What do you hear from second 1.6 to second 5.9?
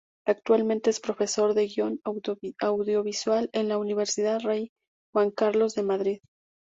Guión Audiovisual en la Universidad Rey Juan Carlos de